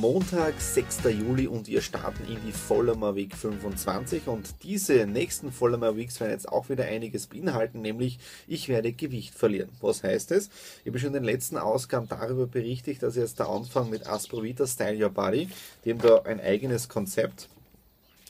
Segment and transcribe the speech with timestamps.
[0.00, 1.00] Montag, 6.
[1.10, 6.30] Juli und wir starten in die Vollmer Week 25 und diese nächsten Vollmer Weeks werden
[6.30, 9.70] jetzt auch wieder einiges beinhalten, nämlich ich werde Gewicht verlieren.
[9.80, 10.50] Was heißt es?
[10.84, 14.68] Ich habe schon in den letzten Ausgaben darüber berichtet, dass jetzt der Anfang mit Asprovita
[14.68, 15.48] Style Your Body,
[15.84, 17.48] haben da ein eigenes Konzept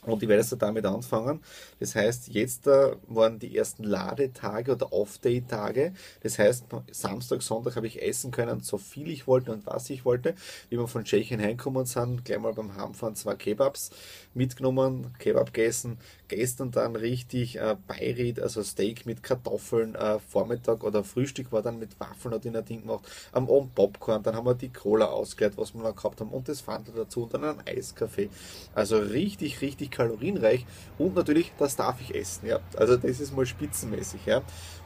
[0.05, 1.41] und ich werde jetzt damit anfangen.
[1.79, 5.93] Das heißt, jetzt äh, waren die ersten Ladetage oder Off-Day-Tage.
[6.21, 10.05] Das heißt, Samstag, Sonntag habe ich essen können, so viel ich wollte und was ich
[10.05, 10.35] wollte.
[10.69, 13.91] Wie wir von Tschechien heimgekommen sind, gleich mal beim Heimfahren zwei Kebabs
[14.33, 15.97] mitgenommen, Kebab gegessen.
[16.29, 19.95] Gestern dann richtig äh, Beirit, also Steak mit Kartoffeln.
[19.95, 23.05] Äh, Vormittag oder Frühstück war dann mit Waffeln hat in der Ding gemacht.
[23.33, 26.47] Am Abend Popcorn, dann haben wir die Cola ausgeleert, was wir noch gehabt haben und
[26.47, 28.29] das Fanta dazu und dann ein Eiskaffee.
[28.73, 30.65] Also richtig, richtig richtig kalorienreich
[30.97, 32.47] und natürlich, das darf ich essen.
[32.47, 32.59] Ja.
[32.77, 34.25] Also das ist mal spitzenmäßig.
[34.25, 34.41] Ja.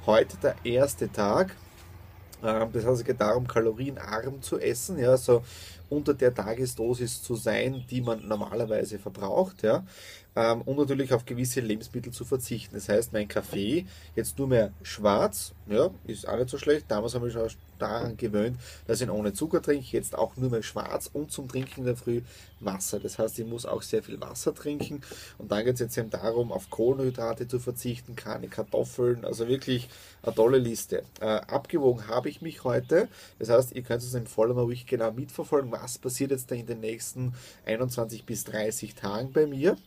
[0.06, 1.56] Heute der erste Tag.
[2.44, 5.44] Ähm, das heißt, es geht darum, kalorienarm zu essen, ja, so
[5.90, 9.62] unter der Tagesdosis zu sein, die man normalerweise verbraucht.
[9.62, 9.84] Ja
[10.36, 12.76] ähm, und natürlich auf gewisse Lebensmittel zu verzichten.
[12.76, 16.86] Das heißt, mein Kaffee jetzt nur mehr schwarz, ja, ist auch nicht so schlecht.
[16.90, 20.50] Damals habe ich mich daran gewöhnt, dass ich ihn ohne Zucker trinke, jetzt auch nur
[20.50, 22.22] mehr schwarz und zum Trinken in der Früh
[22.60, 23.00] Wasser.
[23.00, 25.02] Das heißt, ich muss auch sehr viel Wasser trinken
[25.38, 29.90] und dann geht es jetzt eben darum, auf Kohlenhydrate zu verzichten, keine Kartoffeln, also wirklich
[30.22, 31.04] eine tolle Liste.
[31.20, 33.08] Äh, abgewogen habe ich mich heute,
[33.40, 36.68] das heißt, ihr könnt es im Follower ruhig genau mitverfolgen, was passiert jetzt da in
[36.68, 37.34] den nächsten
[37.66, 39.78] 21 bis 30 Tagen bei mir.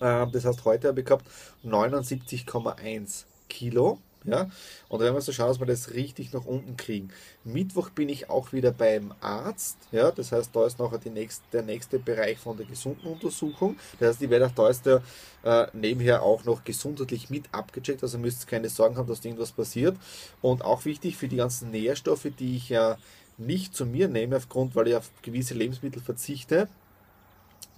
[0.00, 1.26] Ähm, das heißt, heute habe ich gehabt
[1.64, 3.98] 79,1 Kilo.
[4.30, 4.50] Ja?
[4.88, 7.10] Und wenn wir so schauen, dass wir das richtig nach unten kriegen.
[7.44, 9.76] Mittwoch bin ich auch wieder beim Arzt.
[9.92, 10.10] Ja?
[10.10, 13.76] Das heißt, da ist nachher nächste, der nächste Bereich von der gesunden Untersuchung.
[13.98, 15.02] Das heißt, ich werde auch da ist der
[15.44, 18.02] äh, nebenher auch noch gesundheitlich mit abgecheckt.
[18.02, 19.96] Also müsst ihr keine Sorgen haben, dass irgendwas passiert.
[20.42, 22.98] Und auch wichtig für die ganzen Nährstoffe, die ich ja
[23.36, 26.68] nicht zu mir nehme, aufgrund, weil ich auf gewisse Lebensmittel verzichte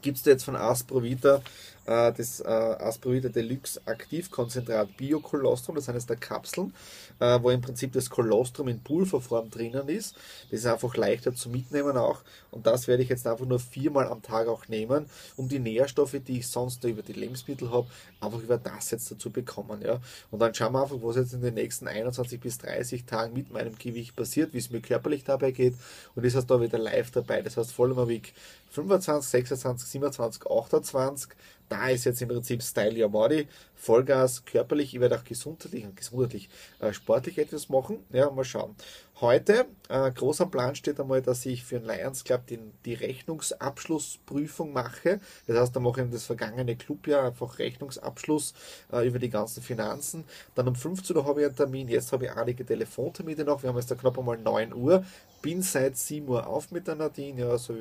[0.02, 1.42] gibt es jetzt von Asprovita
[1.90, 6.72] äh, das äh, Deluxe Aktivkonzentrat Biokolostrum, das sind jetzt der Kapseln,
[7.18, 10.14] äh, wo im Prinzip das Kolostrum in Pulverform drinnen ist.
[10.50, 12.20] Das ist einfach leichter zu mitnehmen auch
[12.50, 15.06] und das werde ich jetzt einfach nur viermal am Tag auch nehmen,
[15.36, 17.88] um die Nährstoffe, die ich sonst über die Lebensmittel habe,
[18.20, 19.82] einfach über das jetzt dazu bekommen.
[19.82, 20.00] Ja?
[20.30, 23.50] Und dann schauen wir einfach, was jetzt in den nächsten 21 bis 30 Tagen mit
[23.52, 25.74] meinem Gewicht passiert, wie es mir körperlich dabei geht
[26.14, 27.42] und ist heißt da wieder live dabei.
[27.42, 28.32] Das heißt Vollmer Week
[28.70, 31.30] 25, 26, 27, 28.
[31.70, 34.92] Da ist jetzt im Prinzip Style Your Body, Vollgas, körperlich.
[34.92, 36.48] Ich werde auch gesundheitlich und gesundheitlich
[36.80, 38.04] äh, sportlich etwas machen.
[38.10, 38.74] Ja, mal schauen.
[39.20, 44.72] Heute, äh, groß Plan steht einmal, dass ich für den Lions Club den, die Rechnungsabschlussprüfung
[44.72, 45.20] mache.
[45.46, 48.52] Das heißt, da mache ich das vergangene Clubjahr einfach Rechnungsabschluss
[48.92, 50.24] äh, über die ganzen Finanzen.
[50.56, 51.86] Dann um 15 Uhr habe ich einen Termin.
[51.86, 53.62] Jetzt habe ich einige Telefontermine noch.
[53.62, 55.04] Wir haben jetzt da knapp einmal 9 Uhr.
[55.40, 57.42] Bin seit 7 Uhr auf mit der Nadine.
[57.42, 57.74] Ja, also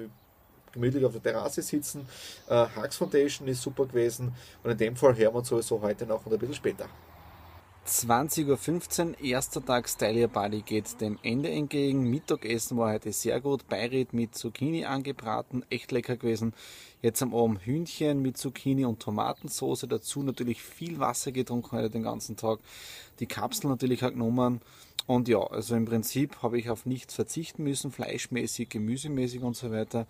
[0.72, 2.08] gemütlich auf der Terrasse sitzen.
[2.48, 6.06] Äh, Hux Foundation ist super gewesen und in dem Fall hören wir uns sowieso heute
[6.06, 6.90] noch und ein bisschen später.
[7.90, 12.08] 20.15 Uhr, erster Tag Style Your Body geht dem Ende entgegen.
[12.08, 13.68] Mittagessen war heute sehr gut.
[13.68, 16.54] Beiret mit Zucchini angebraten, echt lecker gewesen.
[17.02, 19.88] Jetzt am Abend Hühnchen mit Zucchini und Tomatensauce.
[19.90, 22.60] Dazu natürlich viel Wasser getrunken heute den ganzen Tag.
[23.20, 24.62] Die Kapsel natürlich auch genommen.
[25.10, 29.72] Und ja, also im Prinzip habe ich auf nichts verzichten müssen, fleischmäßig, gemüsemäßig und so
[29.72, 30.06] weiter.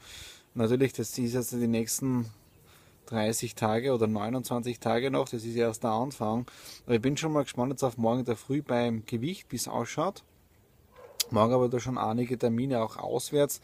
[0.55, 2.25] Natürlich, das ist jetzt die nächsten
[3.05, 6.45] 30 Tage oder 29 Tage noch, das ist erst der Anfang.
[6.85, 9.69] Aber ich bin schon mal gespannt jetzt auf morgen der Früh beim Gewicht, wie es
[9.69, 10.25] ausschaut.
[11.31, 13.61] Morgen aber da schon einige Termine auch auswärts,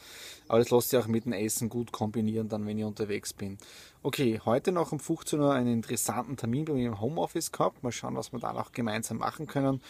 [0.47, 3.57] aber das lässt sich auch mit dem Essen gut kombinieren, dann wenn ich unterwegs bin.
[4.03, 7.81] Okay, heute noch um 15 Uhr einen interessanten Termin bei mir im Homeoffice gehabt.
[7.81, 9.81] Mal schauen, was wir da noch gemeinsam machen können.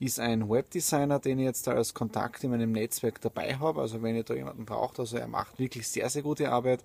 [0.00, 3.80] Ist ein Webdesigner, den ich jetzt da als Kontakt in meinem Netzwerk dabei habe.
[3.80, 6.82] Also wenn ihr da jemanden braucht, also er macht wirklich sehr, sehr gute Arbeit.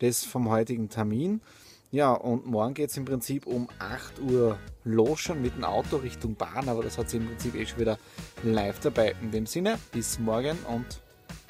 [0.00, 1.40] Das vom heutigen Termin.
[1.90, 5.96] Ja, und morgen geht es im Prinzip um 8 Uhr los schon mit dem Auto
[5.96, 7.96] Richtung Bahn, aber das hat sie im Prinzip eh schon wieder
[8.42, 9.14] live dabei.
[9.22, 11.00] In dem Sinne, bis morgen und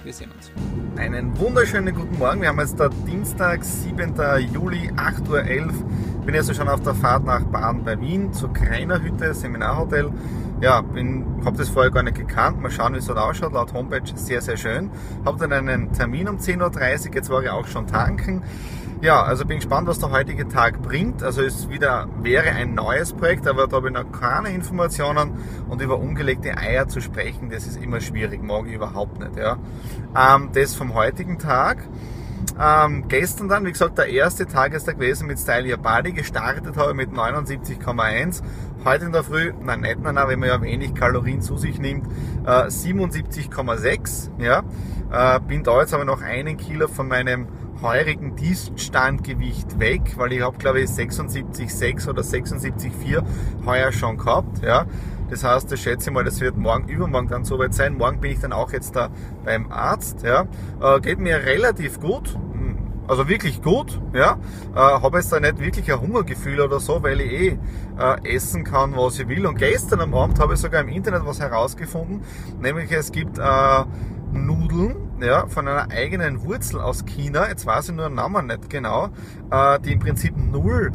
[0.04, 0.52] wir sehen uns.
[0.96, 2.40] Einen wunderschönen guten Morgen.
[2.40, 4.14] Wir haben jetzt der Dienstag, 7.
[4.52, 5.72] Juli, 8.11 Uhr.
[6.24, 10.12] Bin also schon auf der Fahrt nach Baden bei Wien zur Kreiner Hütte, Seminarhotel.
[10.60, 10.84] Ja,
[11.44, 12.60] habe das vorher gar nicht gekannt.
[12.60, 13.54] Mal schauen, wie es dort ausschaut.
[13.54, 14.88] Laut Homepage sehr, sehr schön.
[15.24, 17.14] Habe dann einen Termin um 10.30 Uhr.
[17.16, 18.44] Jetzt war ich auch schon tanken.
[19.00, 21.22] Ja, also bin gespannt, was der heutige Tag bringt.
[21.22, 25.34] Also es wieder wäre ein neues Projekt, aber da habe ich noch keine Informationen
[25.68, 29.36] und über ungelegte Eier zu sprechen, das ist immer schwierig, mag ich überhaupt nicht.
[29.36, 29.56] Ja.
[30.16, 31.78] Ähm, das vom heutigen Tag.
[32.60, 36.10] Ähm, gestern dann, wie gesagt, der erste Tag ist da gewesen mit Style Your Body.
[36.10, 38.42] Gestartet habe ich mit 79,1.
[38.84, 42.06] Heute in der Früh, nein, nicht, nein, wenn man ja wenig Kalorien zu sich nimmt,
[42.44, 44.30] äh, 77,6.
[44.38, 44.64] Ja.
[45.10, 47.46] Äh, bin da jetzt aber noch einen Kilo von meinem
[47.82, 53.22] heurigen Dienststandgewicht weg, weil ich habe glaube ich 76,6 oder 76,4
[53.64, 54.62] heuer schon gehabt.
[54.62, 54.86] Ja.
[55.30, 57.96] Das heißt, ich schätze mal, das wird morgen, übermorgen dann soweit sein.
[57.96, 59.10] Morgen bin ich dann auch jetzt da
[59.44, 60.22] beim Arzt.
[60.22, 60.46] Ja.
[60.80, 62.34] Äh, geht mir relativ gut.
[62.34, 64.38] Hm, also wirklich gut, ja.
[64.74, 67.58] Äh, habe jetzt da nicht wirklich ein Hungergefühl oder so, weil ich eh
[67.98, 69.46] äh, essen kann, was ich will.
[69.46, 72.22] Und gestern am Abend habe ich sogar im Internet was herausgefunden,
[72.60, 73.84] nämlich es gibt äh,
[74.32, 78.70] Nudeln ja, von einer eigenen Wurzel aus China, jetzt weiß ich nur den Namen nicht
[78.70, 79.10] genau,
[79.50, 80.92] äh, die im Prinzip null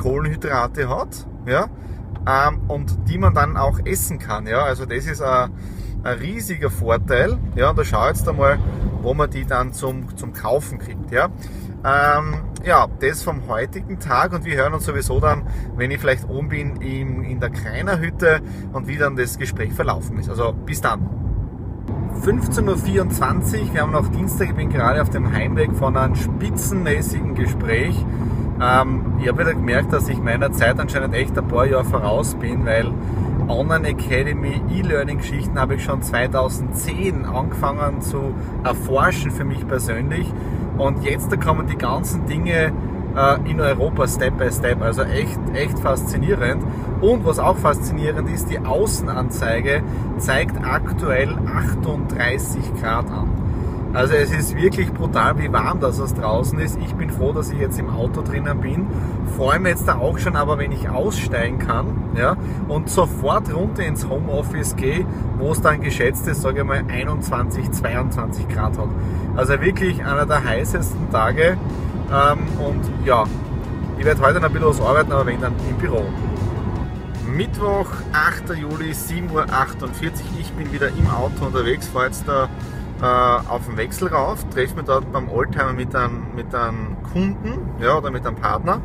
[0.00, 1.68] Kohlenhydrate hat, ja,
[2.26, 5.50] ähm, und die man dann auch essen kann, ja, also das ist ein,
[6.02, 8.58] ein riesiger Vorteil, ja, und da schau jetzt einmal,
[9.02, 11.28] wo man die dann zum, zum Kaufen kriegt, ja.
[11.82, 15.46] Ähm, ja, das vom heutigen Tag und wir hören uns sowieso dann,
[15.76, 19.72] wenn ich vielleicht oben bin, in, in der Kreiner Hütte und wie dann das Gespräch
[19.72, 20.28] verlaufen ist.
[20.28, 21.29] Also bis dann.
[22.22, 27.34] 15.24 Uhr, wir haben noch Dienstag, ich bin gerade auf dem Heimweg von einem spitzenmäßigen
[27.34, 27.96] Gespräch.
[28.60, 32.34] Ähm, ich habe wieder gemerkt, dass ich meiner Zeit anscheinend echt ein paar Jahre voraus
[32.34, 32.92] bin, weil
[33.48, 38.34] Online Academy E-Learning-Geschichten habe ich schon 2010 angefangen zu
[38.64, 40.30] erforschen für mich persönlich.
[40.76, 42.70] Und jetzt da kommen die ganzen Dinge
[43.44, 44.82] in Europa Step by Step.
[44.82, 46.62] Also echt, echt faszinierend.
[47.00, 49.82] Und was auch faszinierend ist, die Außenanzeige
[50.18, 53.28] zeigt aktuell 38 Grad an.
[53.92, 56.78] Also es ist wirklich brutal, wie warm das aus draußen ist.
[56.80, 58.86] Ich bin froh, dass ich jetzt im Auto drinnen bin.
[59.36, 61.86] Freue mich jetzt da auch schon, aber wenn ich aussteigen kann
[62.16, 62.36] ja,
[62.68, 65.04] und sofort runter ins Homeoffice gehe,
[65.38, 68.88] wo es dann geschätzt ist, sage ich mal 21, 22 Grad hat.
[69.34, 71.56] Also wirklich einer der heißesten Tage.
[72.12, 73.24] Ähm, und ja,
[73.98, 76.04] ich werde heute noch ein bisschen was arbeiten, aber wenn dann im Büro.
[77.26, 78.56] Mittwoch, 8.
[78.56, 80.10] Juli, 7.48 Uhr.
[80.40, 82.48] Ich bin wieder im Auto unterwegs, fahre jetzt da
[83.00, 87.60] äh, auf den Wechsel rauf, treffe mich dort beim Oldtimer mit einem, mit einem Kunden
[87.80, 88.80] ja, oder mit einem Partner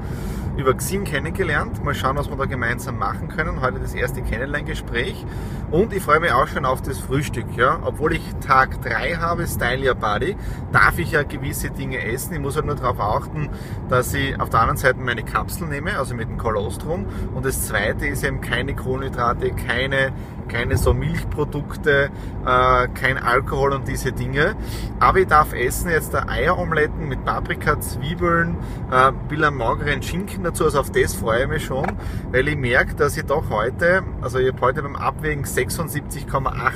[0.57, 1.83] über Xing kennengelernt.
[1.83, 3.61] Mal schauen, was wir da gemeinsam machen können.
[3.61, 5.25] Heute das erste Kennenlerngespräch.
[5.71, 7.45] Und ich freue mich auch schon auf das Frühstück.
[7.57, 7.79] Ja?
[7.83, 10.35] Obwohl ich Tag 3 habe, Style Your Body,
[10.71, 12.33] darf ich ja gewisse Dinge essen.
[12.33, 13.49] Ich muss halt nur darauf achten,
[13.89, 17.05] dass ich auf der anderen Seite meine Kapsel nehme, also mit dem Kolostrum.
[17.33, 20.13] Und das zweite ist eben keine Kohlenhydrate, keine,
[20.47, 22.09] keine so Milchprodukte,
[22.45, 24.55] äh, kein Alkohol und diese Dinge.
[24.99, 28.57] Aber ich darf essen jetzt Eieromeletten mit Paprika, Zwiebeln,
[28.91, 31.85] äh, will einen mageren Schinken dazu, also auf das freue ich mich schon,
[32.31, 36.71] weil ich merke, dass ich doch heute, also ich habe heute beim Abwägen 76,8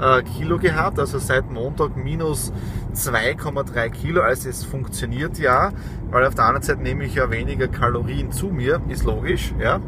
[0.00, 2.52] äh, Kilo gehabt, also seit Montag minus
[2.94, 5.72] 2,3 Kilo, also es funktioniert ja,
[6.10, 9.80] weil auf der anderen Seite nehme ich ja weniger Kalorien zu mir, ist logisch, ja.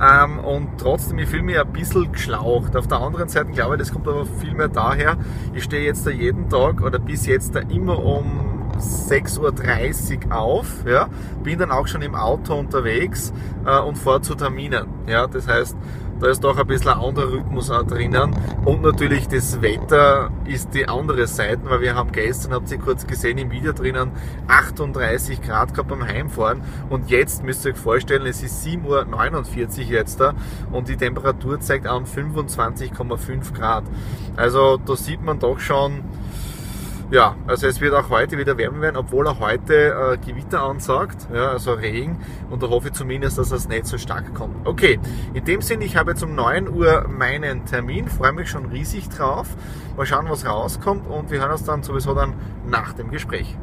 [0.00, 2.76] Ähm, und trotzdem, ich fühle mich ein bisschen geschlaucht.
[2.76, 5.16] Auf der anderen Seite glaube ich, das kommt aber viel mehr daher,
[5.54, 10.84] ich stehe jetzt da jeden Tag oder bis jetzt da immer um 6.30 Uhr auf,
[10.86, 11.08] ja,
[11.42, 13.32] bin dann auch schon im Auto unterwegs
[13.66, 14.86] äh, und fahre zu Terminen.
[15.06, 15.76] Ja, das heißt,
[16.20, 18.34] da ist doch ein bisschen ein anderer Rhythmus auch drinnen.
[18.64, 23.06] Und natürlich das Wetter ist die andere Seite, weil wir haben gestern, habt ihr kurz
[23.06, 24.12] gesehen im Video drinnen,
[24.48, 26.62] 38 Grad gehabt beim Heimfahren.
[26.88, 30.34] Und jetzt müsst ihr euch vorstellen, es ist 7.49 Uhr jetzt da
[30.72, 33.84] und die Temperatur zeigt an 25,5 Grad.
[34.36, 36.02] Also da sieht man doch schon,
[37.10, 41.26] ja, also es wird auch heute wieder wärmer werden, obwohl er heute äh, Gewitter ansagt,
[41.32, 42.18] ja, also Regen.
[42.50, 44.66] Und da hoffe ich zumindest, dass es nicht so stark kommt.
[44.66, 44.98] Okay,
[45.34, 49.08] in dem Sinne, ich habe jetzt um 9 Uhr meinen Termin, freue mich schon riesig
[49.08, 49.48] drauf.
[49.96, 52.34] Mal schauen, was rauskommt und wir hören uns dann sowieso dann
[52.66, 53.56] nach dem Gespräch.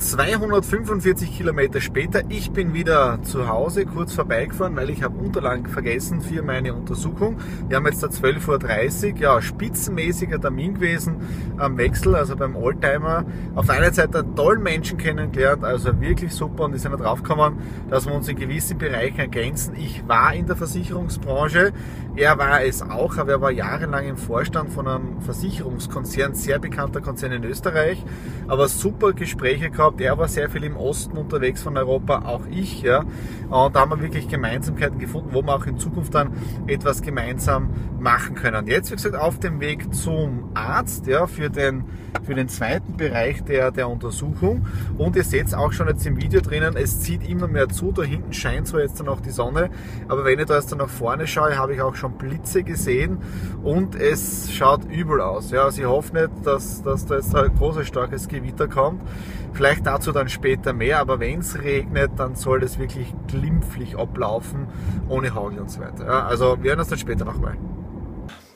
[0.00, 6.22] 245 Kilometer später, ich bin wieder zu Hause, kurz vorbeigefahren, weil ich habe Unterlagen vergessen
[6.22, 7.36] für meine Untersuchung.
[7.68, 11.16] Wir haben jetzt da 12.30 Uhr, ja, spitzenmäßiger Termin gewesen
[11.58, 13.26] am Wechsel, also beim Oldtimer.
[13.54, 17.58] Auf der einen Seite tollen Menschen kennengelernt, also wirklich super und die sind da draufgekommen,
[17.90, 19.74] dass wir uns in gewissen Bereichen ergänzen.
[19.76, 21.74] Ich war in der Versicherungsbranche,
[22.16, 27.02] er war es auch, aber er war jahrelang im Vorstand von einem Versicherungskonzern, sehr bekannter
[27.02, 28.02] Konzern in Österreich,
[28.48, 30.00] aber super Gespräche gehabt gehabt.
[30.00, 32.82] Er war sehr viel im Osten unterwegs von Europa, auch ich.
[32.82, 33.00] Ja.
[33.48, 36.32] Und da haben wir wirklich Gemeinsamkeiten gefunden, wo wir auch in Zukunft dann
[36.66, 38.66] etwas gemeinsam machen können.
[38.66, 41.84] Jetzt, wie gesagt, auf dem Weg zum Arzt ja, für, den,
[42.24, 44.66] für den zweiten Bereich der, der Untersuchung.
[44.96, 47.92] Und ihr seht es auch schon jetzt im Video drinnen, es zieht immer mehr zu.
[47.92, 49.70] Da hinten scheint zwar jetzt dann noch die Sonne,
[50.08, 53.18] aber wenn ich da jetzt dann nach vorne schaue, habe ich auch schon Blitze gesehen
[53.62, 55.50] und es schaut übel aus.
[55.50, 59.02] Ja, also ich hoffe nicht, dass, dass da jetzt ein großes, starkes Gewitter kommt.
[59.52, 64.68] Vielleicht dazu dann später mehr, aber wenn es regnet, dann soll das wirklich glimpflich ablaufen,
[65.08, 66.06] ohne Hagel und so weiter.
[66.06, 67.56] Ja, also wir hören uns dann später nochmal.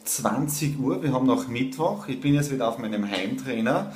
[0.05, 3.93] 20 Uhr, wir haben noch Mittwoch, ich bin jetzt wieder auf meinem Heimtrainer.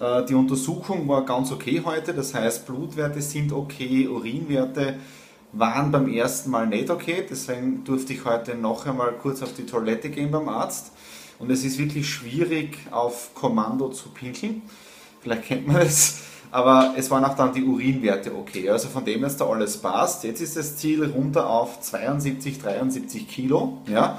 [0.00, 4.94] Äh, die Untersuchung war ganz okay heute, das heißt Blutwerte sind okay, Urinwerte
[5.52, 9.66] waren beim ersten Mal nicht okay, deswegen durfte ich heute noch einmal kurz auf die
[9.66, 10.92] Toilette gehen beim Arzt.
[11.38, 14.62] Und es ist wirklich schwierig auf Kommando zu pinkeln.
[15.20, 18.70] Vielleicht kennt man es aber es waren auch dann die Urinwerte okay.
[18.70, 20.24] Also von dem jetzt da alles passt.
[20.24, 24.18] Jetzt ist das Ziel runter auf 72, 73 Kilo, ja,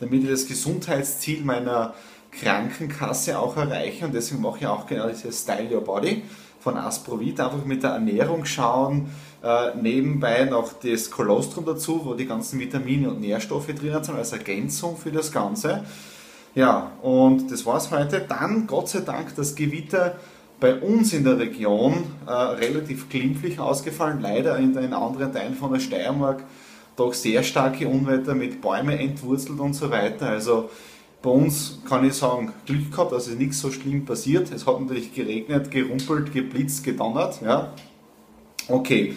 [0.00, 1.94] damit ich das Gesundheitsziel meiner
[2.32, 4.04] Krankenkasse auch erreiche.
[4.04, 6.22] Und deswegen mache ich auch genau dieses Style Your Body
[6.60, 7.40] von Asprovit.
[7.40, 9.08] Einfach mit der Ernährung schauen,
[9.42, 14.32] äh, nebenbei noch das Kolostrum dazu, wo die ganzen Vitamine und Nährstoffe drin sind, als
[14.32, 15.84] Ergänzung für das Ganze.
[16.54, 18.20] Ja, und das war's heute.
[18.28, 20.16] Dann, Gott sei Dank, das Gewitter
[20.60, 25.72] bei uns in der Region äh, relativ glimpflich ausgefallen, leider in den anderen Teilen von
[25.72, 26.44] der Steiermark
[26.96, 30.28] doch sehr starke Unwetter mit Bäumen entwurzelt und so weiter.
[30.28, 30.70] Also
[31.22, 34.52] bei uns kann ich sagen, Glück gehabt, dass es nichts so schlimm passiert.
[34.52, 37.40] Es hat natürlich geregnet, gerumpelt, geblitzt, gedonnert.
[37.42, 37.72] Ja.
[38.68, 39.14] Okay,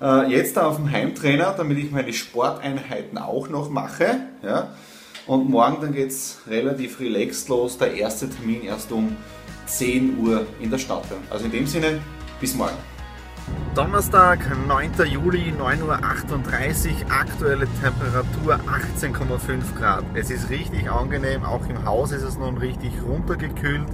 [0.00, 4.20] äh, jetzt auf dem Heimtrainer, damit ich meine Sporteinheiten auch noch mache.
[4.42, 4.74] Ja.
[5.26, 7.78] Und morgen dann geht es relativ relaxed los.
[7.78, 9.16] Der erste Termin erst um
[9.66, 11.04] 10 Uhr in der Stadt.
[11.30, 12.00] Also in dem Sinne,
[12.40, 12.76] bis morgen.
[13.74, 14.92] Donnerstag, 9.
[15.10, 18.58] Juli, 9.38 Uhr, aktuelle Temperatur
[19.00, 20.04] 18,5 Grad.
[20.14, 23.88] Es ist richtig angenehm, auch im Haus ist es nun richtig runtergekühlt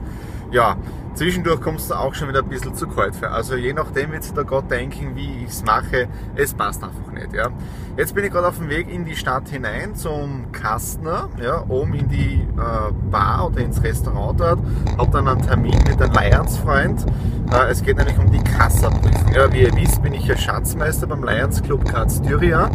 [0.50, 0.76] ja,
[1.14, 3.30] zwischendurch kommt es auch schon wieder ein bisschen zu kalt für.
[3.30, 7.12] Also je nachdem wird sich da Gott denken, wie ich es mache, es passt einfach
[7.12, 7.32] nicht.
[7.32, 7.48] Ja.
[7.96, 11.94] Jetzt bin ich gerade auf dem Weg in die Stadt hinein zum Kastner, ja, oben
[11.94, 14.60] in die äh, Bar oder ins Restaurant dort,
[14.96, 17.04] habe dann einen Termin mit einem Lions-Freund.
[17.52, 19.32] Äh, es geht nämlich um die Kassaprüfung.
[19.34, 22.70] Ja, wie ihr wisst, bin ich ja Schatzmeister beim Lions Club Graz Styria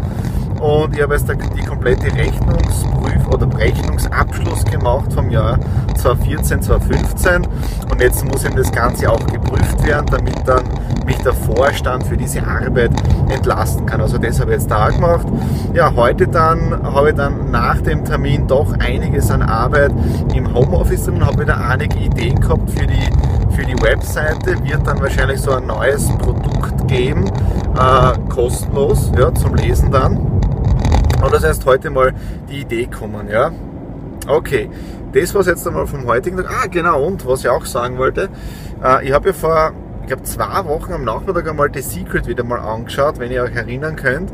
[0.60, 5.60] und ich habe jetzt die komplette Rechnungsprüf- oder Rechnungsabschluss gemacht vom Jahr
[5.98, 7.48] 2014, 2015
[7.92, 10.64] und jetzt muss eben das Ganze auch geprüft werden, damit dann
[11.06, 12.92] mich der Vorstand für diese Arbeit
[13.30, 14.02] entlasten kann.
[14.02, 15.28] Also das habe ich jetzt da gemacht.
[15.74, 19.92] Ja, heute dann habe ich dann nach dem Termin doch einiges an Arbeit
[20.34, 23.10] im Homeoffice und habe wieder einige Ideen gehabt für die,
[23.56, 24.64] für die Webseite.
[24.64, 27.26] Wird dann wahrscheinlich so ein neues Produkt geben,
[27.78, 30.18] äh, kostenlos, ja, zum Lesen dann.
[30.18, 32.14] Und das heißt heute mal
[32.50, 33.52] die Idee kommen, ja.
[34.28, 34.70] Okay,
[35.14, 36.50] das war es jetzt einmal vom heutigen Tag.
[36.50, 38.30] Ah, genau, und was ich auch sagen wollte,
[38.84, 42.44] äh, ich habe ja vor, ich glaube, zwei Wochen am Nachmittag einmal The Secret wieder
[42.44, 44.32] mal angeschaut, wenn ihr euch erinnern könnt.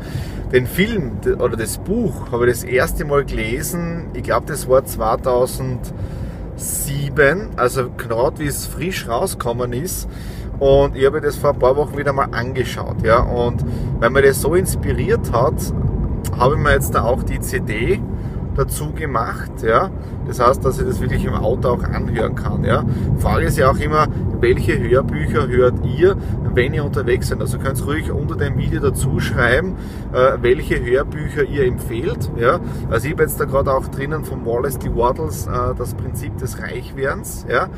[0.50, 4.82] Den Film oder das Buch habe ich das erste Mal gelesen, ich glaube, das war
[4.84, 10.08] 2007, also gerade wie es frisch rausgekommen ist.
[10.58, 13.02] Und ich habe das vor ein paar Wochen wieder mal angeschaut.
[13.02, 13.20] Ja?
[13.20, 13.62] Und
[13.98, 15.54] weil mir das so inspiriert hat,
[16.38, 18.00] habe ich mir jetzt da auch die CD
[18.56, 19.50] dazu gemacht.
[19.62, 19.90] Ja?
[20.26, 22.64] Das heißt, dass ich das wirklich im Auto auch anhören kann.
[22.64, 22.84] Ja?
[23.18, 24.06] Frage ist ja auch immer,
[24.40, 26.16] welche Hörbücher hört ihr,
[26.54, 27.40] wenn ihr unterwegs seid?
[27.40, 29.76] Also könnt ihr ruhig unter dem Video dazu schreiben,
[30.12, 32.30] äh, welche Hörbücher ihr empfehlt.
[32.36, 32.60] Ja?
[32.90, 34.94] Also ich habe jetzt da gerade auch drinnen von Wallace D.
[34.94, 37.46] Waddles äh, das Prinzip des Reichwerdens.
[37.48, 37.68] Ja?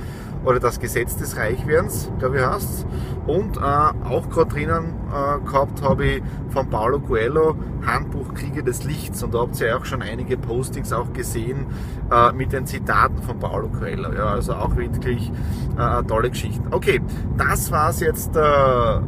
[0.44, 2.86] Oder das Gesetz des Reichwerdens, glaube ich heißt
[3.26, 8.84] Und äh, auch gerade drinnen äh, gehabt habe ich von Paulo Coelho Handbuch Kriege des
[8.84, 11.66] Lichts und da habt ihr ja auch schon einige Postings auch gesehen
[12.10, 14.12] äh, mit den Zitaten von Paulo Coelho.
[14.12, 15.30] Ja, also auch wirklich
[15.78, 16.68] äh, tolle Geschichten.
[16.70, 17.00] Okay,
[17.36, 18.40] das war es jetzt äh,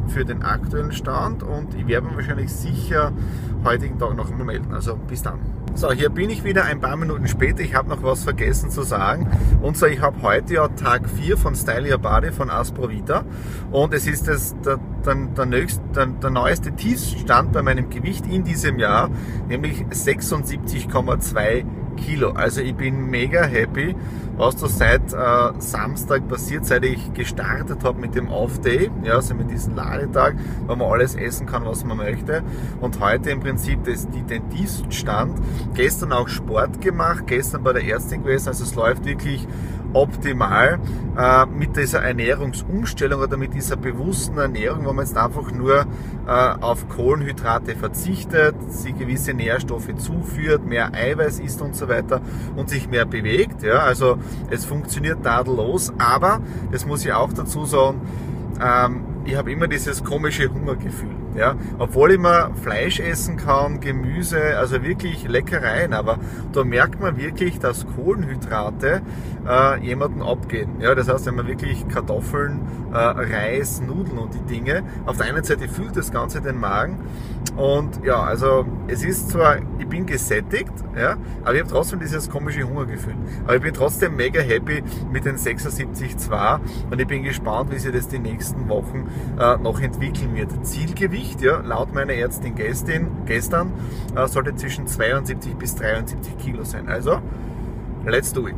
[0.07, 3.11] für den aktuellen Stand und ich werde mir wahrscheinlich sicher
[3.63, 4.73] heutigen Tag noch einmal melden.
[4.73, 5.56] Also bis dann.
[5.75, 7.59] So, hier bin ich wieder ein paar Minuten später.
[7.59, 9.29] Ich habe noch was vergessen zu sagen.
[9.61, 13.23] Und zwar, ich habe heute ja Tag 4 von Style Your Body von Asprovita.
[13.71, 18.25] Und es ist das, der, der, der, nächst, der, der neueste Tiefstand bei meinem Gewicht
[18.25, 19.09] in diesem Jahr,
[19.47, 21.63] nämlich 76,2
[21.97, 22.31] Kilo.
[22.31, 23.95] Also ich bin mega happy,
[24.37, 29.33] was da seit äh, Samstag passiert, seit ich gestartet habe mit dem Off-Day, ja, also
[29.33, 30.35] mit diesem Ladetag,
[30.67, 32.43] wo man alles essen kann, was man möchte.
[32.79, 35.39] Und heute im Prinzip das, die, den Dienststand.
[35.73, 39.47] Gestern auch Sport gemacht, gestern bei der Ärztin gewesen, also es läuft wirklich
[40.01, 40.79] optimal
[41.17, 45.85] äh, mit dieser Ernährungsumstellung oder mit dieser bewussten Ernährung, wo man jetzt einfach nur
[46.27, 52.21] äh, auf Kohlenhydrate verzichtet, sie gewisse Nährstoffe zuführt, mehr Eiweiß isst und so weiter
[52.55, 53.63] und sich mehr bewegt.
[53.63, 54.17] Ja, also
[54.49, 58.01] es funktioniert tadellos, aber das muss ich auch dazu sagen,
[58.61, 61.09] ähm, ich habe immer dieses komische Hungergefühl.
[61.35, 61.55] Ja?
[61.77, 66.17] Obwohl ich mal Fleisch essen kann, Gemüse, also wirklich Leckereien, aber
[66.53, 69.01] da merkt man wirklich, dass Kohlenhydrate
[69.47, 70.79] äh, jemanden abgehen.
[70.79, 70.95] Ja?
[70.95, 72.61] Das heißt, wenn man wirklich Kartoffeln,
[72.93, 76.97] äh, Reis, Nudeln und die Dinge, auf der einen Seite fühlt das Ganze den Magen
[77.57, 82.29] und ja, also es ist zwar, ich bin gesättigt, ja, aber ich habe trotzdem dieses
[82.29, 83.15] komische Hungergefühl.
[83.45, 86.59] Aber ich bin trotzdem mega happy mit den 76,2
[86.91, 90.65] und ich bin gespannt, wie sich das die nächsten Wochen äh, noch entwickeln wird.
[90.65, 93.71] Zielgewicht, ja, laut meiner Ärztin gestern, gestern
[94.15, 96.87] äh, sollte zwischen 72 bis 73 Kilo sein.
[96.87, 97.19] Also,
[98.05, 98.55] let's do it.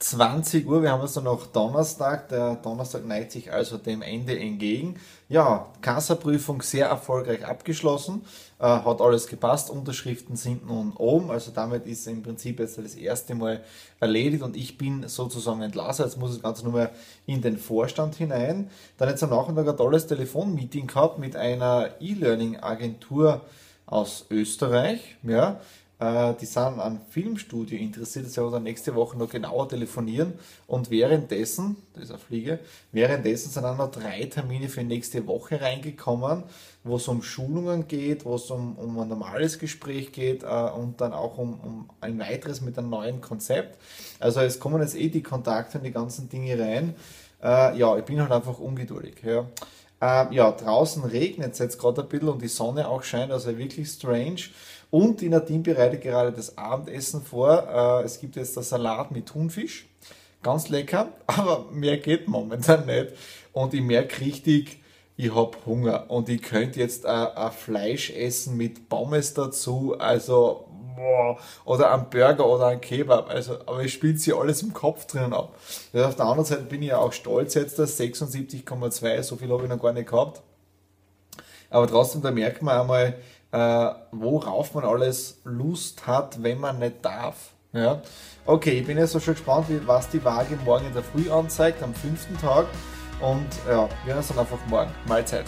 [0.00, 4.98] 20 Uhr, wir haben dann noch Donnerstag, der Donnerstag neigt sich also dem Ende entgegen.
[5.28, 8.22] Ja, Kassaprüfung sehr erfolgreich abgeschlossen,
[8.58, 12.94] äh, hat alles gepasst, Unterschriften sind nun oben, also damit ist im Prinzip jetzt das
[12.94, 13.62] erste Mal
[14.00, 16.92] erledigt und ich bin sozusagen entlassen, jetzt muss das Ganze nur mehr
[17.26, 18.70] in den Vorstand hinein.
[18.96, 23.42] Dann jetzt am Nachmittag ein tolles Telefonmeeting gehabt mit einer E-Learning-Agentur
[23.84, 25.60] aus Österreich, ja,
[26.00, 30.32] die sind an Filmstudio interessiert, das werden wir nächste Woche noch genauer telefonieren.
[30.66, 32.58] Und währenddessen, das ist eine Fliege,
[32.90, 36.44] währenddessen sind auch noch drei Termine für nächste Woche reingekommen,
[36.84, 41.02] wo es um Schulungen geht, wo es um, um ein normales Gespräch geht äh, und
[41.02, 43.78] dann auch um, um ein weiteres mit einem neuen Konzept.
[44.18, 46.94] Also es kommen jetzt eh die Kontakte und die ganzen Dinge rein.
[47.42, 49.16] Äh, ja, ich bin halt einfach ungeduldig.
[49.22, 49.46] Ja.
[50.00, 53.56] Äh, ja, draußen regnet es jetzt gerade ein bisschen und die Sonne auch scheint, also
[53.58, 54.40] wirklich strange.
[54.90, 58.00] Und die Nadine bereitet gerade das Abendessen vor.
[58.02, 59.86] Äh, es gibt jetzt das Salat mit Thunfisch.
[60.42, 63.12] Ganz lecker, aber mehr geht momentan nicht.
[63.52, 64.78] Und ich merke richtig,
[65.16, 66.10] ich habe Hunger.
[66.10, 69.96] Und ich könnte jetzt ein Fleisch essen mit Pommes dazu.
[69.98, 73.30] Also, boah, oder ein Burger oder ein Kebab.
[73.30, 75.54] Also, aber ich spiele sie alles im Kopf drinnen ab.
[75.92, 79.50] Ja, auf der anderen Seite bin ich ja auch stolz jetzt, dass 76,2, so viel
[79.50, 80.42] habe ich noch gar nicht gehabt.
[81.70, 83.14] Aber trotzdem, da merkt man einmal,
[83.52, 87.50] äh, worauf man alles Lust hat, wenn man nicht darf.
[87.72, 88.02] Ja?
[88.46, 91.82] Okay, ich bin jetzt so schon gespannt, was die Waage morgen in der Früh anzeigt,
[91.82, 92.66] am fünften Tag.
[93.20, 94.90] Und ja, wir hören uns dann einfach morgen.
[95.06, 95.44] Mahlzeit.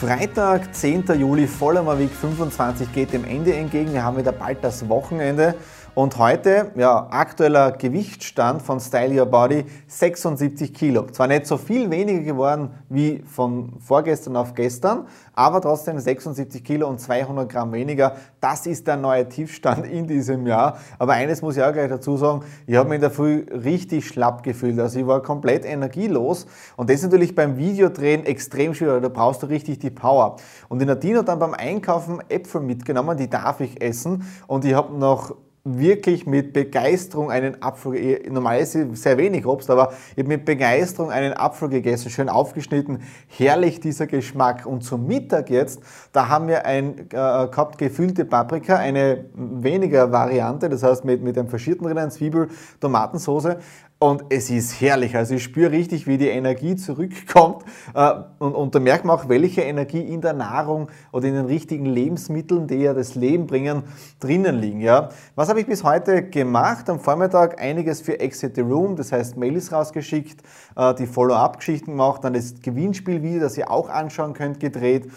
[0.00, 1.04] Freitag, 10.
[1.20, 3.92] Juli, voller Week 25 geht dem Ende entgegen.
[3.92, 5.54] Wir haben wieder bald das Wochenende.
[5.94, 11.06] Und heute, ja, aktueller Gewichtsstand von Style Your Body 76 Kilo.
[11.06, 16.88] Zwar nicht so viel weniger geworden wie von vorgestern auf gestern, aber trotzdem 76 Kilo
[16.88, 18.16] und 200 Gramm weniger.
[18.40, 20.78] Das ist der neue Tiefstand in diesem Jahr.
[20.98, 24.08] Aber eines muss ich auch gleich dazu sagen, ich habe mich in der Früh richtig
[24.08, 24.80] schlapp gefühlt.
[24.80, 29.00] Also ich war komplett energielos und das ist natürlich beim Videodrehen extrem schwierig.
[29.00, 30.38] Da brauchst du richtig die Power.
[30.68, 34.24] Und die Nadine hat dann beim Einkaufen Äpfel mitgenommen, die darf ich essen.
[34.48, 40.26] Und ich habe noch wirklich mit Begeisterung einen Apfel, normalerweise sehr wenig Obst, aber ich
[40.26, 44.66] mit Begeisterung einen Apfel gegessen, schön aufgeschnitten, herrlich dieser Geschmack.
[44.66, 45.80] Und zum Mittag jetzt,
[46.12, 51.38] da haben wir ein äh, gehabt gefüllte Paprika, eine weniger Variante, das heißt mit, mit
[51.38, 52.48] einem Verschierten drin, Zwiebel,
[52.80, 53.56] Tomatensauce
[54.04, 55.16] und es ist herrlich.
[55.16, 57.64] Also ich spüre richtig, wie die Energie zurückkommt.
[57.94, 61.46] Äh, und, und da merkt man auch, welche Energie in der Nahrung oder in den
[61.46, 63.84] richtigen Lebensmitteln, die ja das Leben bringen,
[64.20, 64.82] drinnen liegen.
[64.82, 65.08] Ja.
[65.36, 66.90] Was habe ich bis heute gemacht?
[66.90, 70.42] Am Vormittag einiges für Exit the Room, das heißt Mails rausgeschickt,
[70.76, 75.10] äh, die Follow-up-Geschichten gemacht, dann das Gewinnspiel-Video, das ihr auch anschauen könnt, gedreht.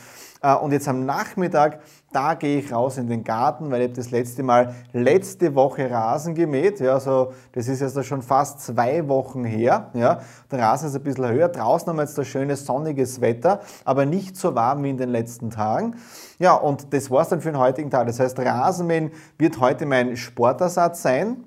[0.47, 1.79] Äh, und jetzt am Nachmittag,
[2.13, 6.35] da gehe ich raus in den Garten, weil ich das letzte Mal letzte Woche Rasen
[6.35, 6.79] gemäht.
[6.79, 9.91] Ja, also das ist jetzt schon fast zwei Wochen her.
[9.93, 10.21] Ja.
[10.49, 11.49] Der Rasen ist ein bisschen höher.
[11.49, 15.09] Draußen haben wir jetzt das schöne sonniges Wetter, aber nicht so warm wie in den
[15.09, 15.97] letzten Tagen.
[16.39, 18.07] Ja, und das war's dann für den heutigen Tag.
[18.07, 21.43] Das heißt, Rasenmähen wird heute mein Sportersatz sein.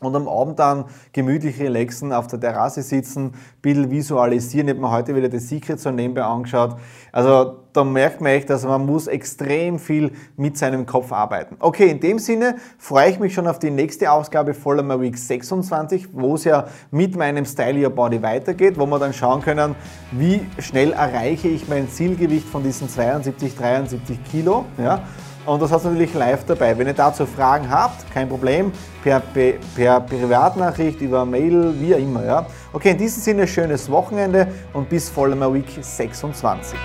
[0.00, 4.66] Und am Abend dann gemütlich relaxen, auf der Terrasse sitzen, ein bisschen visualisieren.
[4.66, 6.76] Ich habe mir heute wieder das Secret so nebenbei angeschaut.
[7.12, 11.56] Also da merkt man echt, dass man muss extrem viel mit seinem Kopf arbeiten.
[11.60, 16.08] Okay, in dem Sinne freue ich mich schon auf die nächste Ausgabe Vollmer Week 26,
[16.12, 19.76] wo es ja mit meinem Style Your Body weitergeht, wo wir dann schauen können,
[20.10, 24.64] wie schnell erreiche ich mein Zielgewicht von diesen 72, 73 Kilo.
[24.76, 25.04] Ja?
[25.46, 26.76] Und das hast du natürlich live dabei.
[26.76, 32.24] Wenn ihr dazu Fragen habt, kein Problem, per, per Privatnachricht, über Mail, wie auch immer.
[32.24, 32.46] Ja?
[32.72, 36.78] Okay, in diesem Sinne schönes Wochenende und bis Vollmer Week 26.